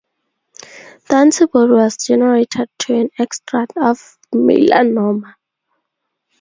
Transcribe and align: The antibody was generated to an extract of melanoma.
The 1.09 1.15
antibody 1.17 1.73
was 1.73 1.95
generated 1.95 2.69
to 2.79 2.95
an 3.01 3.11
extract 3.19 3.77
of 3.77 4.17
melanoma. 4.33 5.35